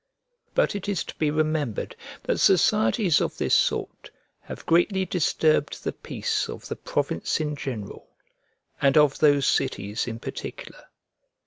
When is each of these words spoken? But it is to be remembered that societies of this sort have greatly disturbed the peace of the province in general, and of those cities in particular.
But 0.55 0.73
it 0.73 0.89
is 0.89 1.03
to 1.03 1.15
be 1.19 1.29
remembered 1.29 1.95
that 2.23 2.39
societies 2.39 3.21
of 3.21 3.37
this 3.37 3.53
sort 3.53 4.09
have 4.39 4.65
greatly 4.65 5.05
disturbed 5.05 5.83
the 5.83 5.91
peace 5.91 6.49
of 6.49 6.67
the 6.67 6.75
province 6.75 7.39
in 7.39 7.55
general, 7.55 8.07
and 8.81 8.97
of 8.97 9.19
those 9.19 9.45
cities 9.45 10.07
in 10.07 10.17
particular. 10.17 10.85